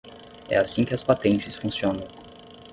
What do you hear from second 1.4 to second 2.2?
funcionam.